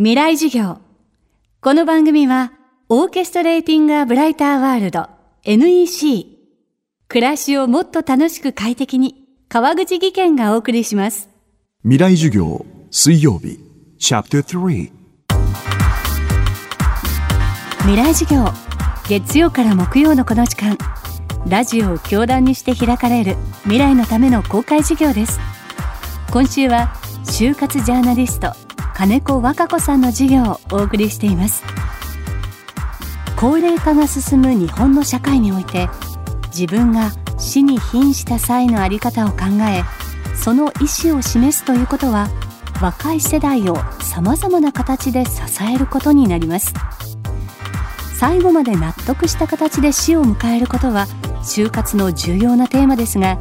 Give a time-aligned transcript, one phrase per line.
[0.00, 0.78] 未来授業。
[1.60, 2.52] この番組は、
[2.88, 5.08] オーケストレーティング・ア・ブライター・ワールド
[5.42, 6.24] NEC。
[7.08, 11.28] 暮らしをもっと楽しく快適に、川口義賢がお送りします。
[11.82, 13.58] 未来授業水曜日
[13.98, 14.92] チャプター3
[17.80, 18.44] 未来授業。
[19.08, 20.78] 月曜から木曜のこの時間、
[21.48, 25.40] ラジオを教壇にして開かれる未来のための公開授業です。
[26.30, 26.94] 今週は、
[27.24, 28.52] 就活ジャーナリスト、
[28.98, 31.62] 金子和歌子さんの授業をお送りしています。
[33.36, 35.88] 高齢化が進む日本の社会において
[36.46, 39.84] 自分が死に瀕した際のあり方を考え
[40.34, 42.28] その意思を示すということは
[42.82, 46.74] 若い世代をさまざまな形で支えることになります
[48.18, 51.06] 最後まで納得した形で死を迎えることは
[51.44, 53.38] 就活の重要なテーマですが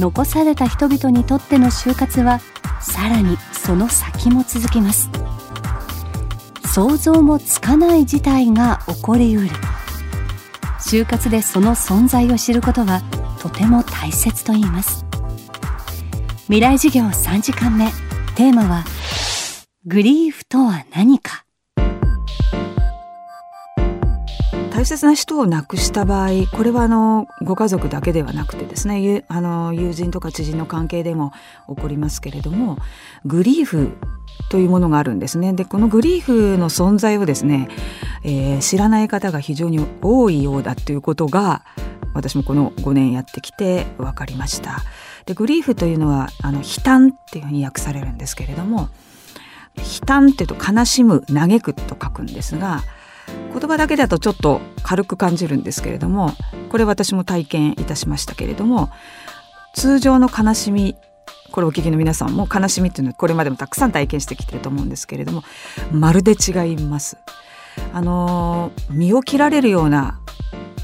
[0.00, 2.40] 残された人々にとっての就活は
[2.80, 3.36] さらに
[3.70, 5.08] その先も続きます。
[6.74, 9.48] 想像もつかない事態が起こりうる。
[10.80, 13.00] 就活でその存在を知ることは
[13.38, 15.06] とても大切と言います。
[16.46, 17.92] 未来授業3時間目。
[18.34, 18.84] テーマは
[19.86, 21.39] グリーフとは何か。
[24.80, 31.34] 大切な人を亡くした場合これはあのご家族だけではなくてですねあの友人とか知人の関係でも
[31.68, 32.78] 起こりますけれども
[33.26, 33.90] グリーフ
[34.48, 35.52] というものがあるんですね。
[35.52, 37.68] でこのグリーフの存在をですね、
[38.24, 41.62] えー知らない方が非常に多いようだということが
[42.14, 44.78] 私もこの5年やってきて分かりました。
[45.26, 48.88] でグリーフというのはあの悲嘆っていうふうに訳されるんですけれども
[49.76, 52.82] 悲嘆っていうと悲しむ嘆くと書くんですが
[53.52, 56.32] 言葉だけだとちょっと軽く感じるんですけれども
[56.70, 58.90] これ私も体験いたしましたけれども
[59.74, 60.96] 通常の悲しみ
[61.50, 65.42] これお聞きの皆さんも悲しみっていうのはこれまでもたくさん体験してきてると思うんですけれども
[65.92, 67.16] まるで違います。
[67.92, 70.20] あの身を切られるような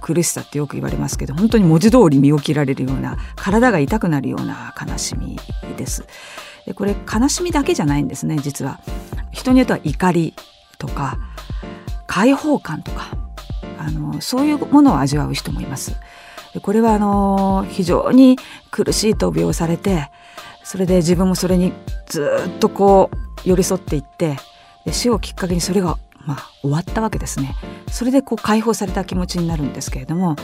[0.00, 5.38] 苦しさってよく言われますけど本当に文字通り身を切られるような体が痛くなるような悲しみ
[5.76, 6.04] です。
[6.66, 8.80] でこれ悲しみだけじゃないんですね実は。
[9.30, 10.34] 人によっては怒り
[10.78, 11.18] とか
[12.10, 13.16] 解放感とか
[13.78, 15.94] あのそういうものを味わう人もいます。
[16.60, 18.36] これはあの非常に
[18.72, 20.10] 苦しい闘病をされて
[20.64, 21.72] それで自分もそれに
[22.06, 23.10] ずっとこ
[23.44, 24.36] う寄り添っていって
[24.84, 27.54] で死をきっかけにそれがまあ終わったわけですね。
[27.88, 30.34] それでこう解放された気持ちになるんですけれども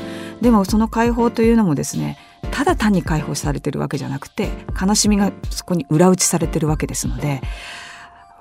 [0.41, 2.17] でもその解放というのもですね
[2.53, 4.51] ただ単に解放されてるわけじゃなくて
[4.81, 7.41] 悲しみがそこに裏打ちされてるわけですので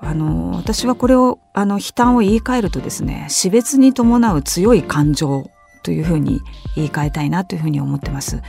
[0.00, 5.50] あの私はこれをあの悲嘆を言い換えるとですね死別に伴う強い感情
[5.82, 6.40] というふうに
[6.74, 8.42] 言い換えたいなというふうに思ってます。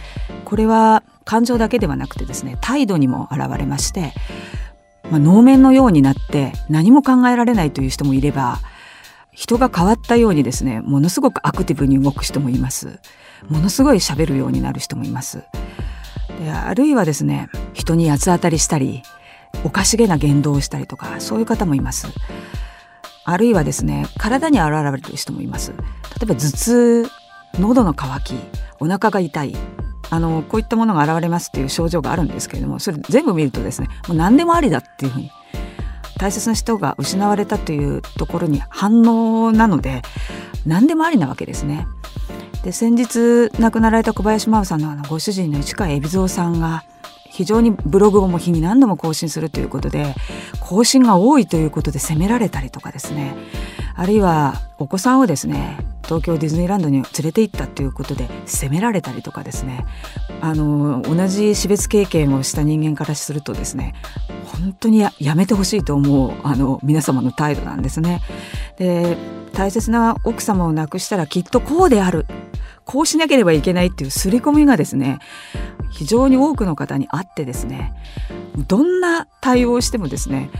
[0.43, 4.13] これは感情だけではなくてですね態度にも現れまして、
[5.11, 8.59] まあ、能面のようになって何も考えられないという人もいれば
[9.31, 12.99] 人が変わったようにですねものすごくアクティブに動く人もいます。
[13.49, 15.43] ものすごい喋るようになる人もいます。
[16.43, 19.03] であるいはですね人に八つ当たりしたり
[19.63, 22.07] おかしげな言動をしたりとかそういう方もいます。
[23.25, 25.71] あるいはですね体に現れる人もいます。
[25.71, 25.77] 例
[26.23, 27.09] えば頭痛
[27.59, 28.35] 喉の渇き
[28.79, 29.55] お腹が痛い
[30.09, 35.31] あのこういったものが現れますっていう症状があるんですけれどもそれ全部見るとですねもう何でもありだっていうふうに
[36.17, 40.01] 大切な人が失われたというところに反応なので
[40.65, 41.87] 何でもありなわけですね。
[42.63, 46.83] で先日亡くなられた小林真央さんのあのご主人の市川海老蔵さんが
[47.37, 50.15] 非常にブログをも日に何度も更新するということで
[50.59, 53.35] 更新が多いということで責められたりとかですね。
[53.95, 59.85] あるいはお子さんをですね東京ディズニーランドに連れて行ったということで責められたりとかですね。
[60.41, 63.93] あの同じ死別経験をした人間からするとですね
[64.45, 68.21] 本当にやめてほしいと思うあの皆様の態度なんですね。
[68.79, 69.15] で
[69.53, 72.25] 大切な奥様を亡くしたらきっとこうである。
[72.87, 75.19] こうしなければいけないっていう刷り込みがですね
[75.97, 77.91] 非常に多くの方にあってですね
[78.67, 80.51] どんな対応をしてもですね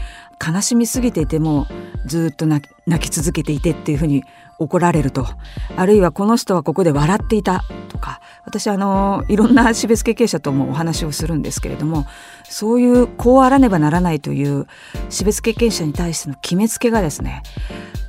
[0.44, 1.68] 悲しみすぎていても
[2.08, 2.68] ずっと泣
[3.00, 4.24] き続けていてっていうふうに
[4.58, 5.28] 怒られると
[5.76, 12.06] あるいはこの人はここで笑っていたとか私あのいろんな死別経験者ともお話をするんですけれども
[12.44, 14.66] そういうこうあらねばならないという
[15.10, 17.44] 死別経験者に対しての決めつけがですね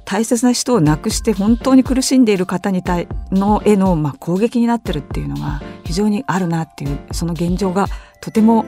[0.06, 7.86] 大切な人を亡くして本当に苦しんでいる方に対のへの、まあ、攻撃になってるっていうのが非常にあるなっていうその現状が
[8.20, 8.66] とても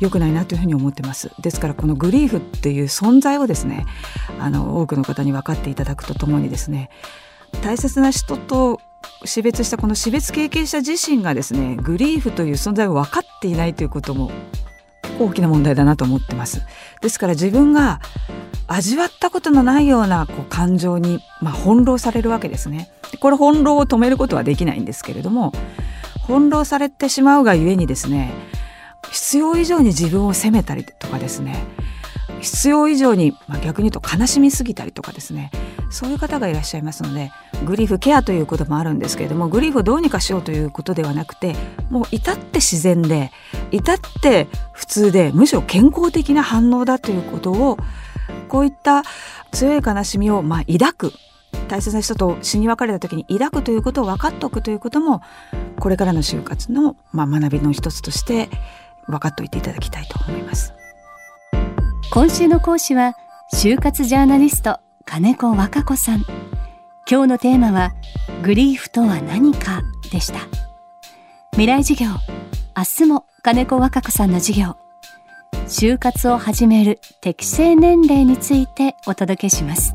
[0.00, 3.84] 良くないなというふうに思ってますですからこのグリーフっていう存在をですね
[4.40, 6.88] あの多くの方に分かっていただくとともにですね
[7.62, 8.80] 大切な人と
[9.26, 14.30] 死別したこの死別経験者自身がですねグリーフという存在を分かっていないということも
[15.20, 16.62] 大きな問題だなと思ってます
[17.02, 18.00] ですから自分が
[18.66, 22.90] 味わったことのないようなこう感情に、まあ、翻弄されるわけですね。
[23.20, 25.52] これ翻弄を止めることはできないんですけれども
[26.26, 28.32] 翻弄されてしまうがゆえにですね
[29.10, 31.64] 必要以上に自分を責めたりとかですね
[32.40, 35.50] 必要以上に、まあ、逆に言うと悲しみすぎたりとかですね
[35.90, 37.30] そういう方がいらっしゃいますので
[37.64, 41.54] グリフケアということもあるんですけれどもグリフをどうにかしようということではなくて
[41.90, 43.30] もう至って自然で
[43.70, 47.78] 至って普通でむしろ健康的な反応だということを
[48.48, 49.02] こういった
[49.52, 51.12] 強い悲しみをまあ抱く
[51.68, 55.22] 大切な人と死に別れた時に抱くということを分かっておくということも
[55.78, 58.48] これからの就活のまあ学びの一つとして
[59.06, 60.72] 分かっておいていただきたいと思います。
[62.12, 63.14] 今週の講師は
[63.52, 66.24] 就活ジャーナリスト金子和歌子さん。
[67.08, 67.92] 今日のテーマは
[68.42, 70.40] グリーフとは何かでした。
[71.52, 72.10] 未来授業
[72.76, 74.76] 明日も金子和歌子さんの授業。
[75.66, 79.94] 就活を始める適正年齢についてお届けします。